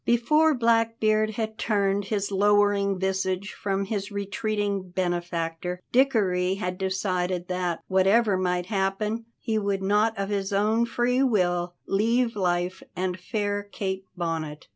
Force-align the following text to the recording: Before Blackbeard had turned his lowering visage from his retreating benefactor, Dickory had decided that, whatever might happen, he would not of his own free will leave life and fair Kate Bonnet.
Before 0.03 0.55
Blackbeard 0.55 1.35
had 1.35 1.59
turned 1.59 2.05
his 2.05 2.31
lowering 2.31 2.97
visage 2.97 3.53
from 3.53 3.85
his 3.85 4.11
retreating 4.11 4.89
benefactor, 4.89 5.79
Dickory 5.91 6.55
had 6.55 6.79
decided 6.79 7.47
that, 7.49 7.81
whatever 7.87 8.35
might 8.35 8.65
happen, 8.65 9.25
he 9.37 9.59
would 9.59 9.83
not 9.83 10.17
of 10.17 10.29
his 10.29 10.51
own 10.51 10.87
free 10.87 11.21
will 11.21 11.75
leave 11.85 12.35
life 12.35 12.81
and 12.95 13.19
fair 13.19 13.61
Kate 13.61 14.03
Bonnet. 14.17 14.69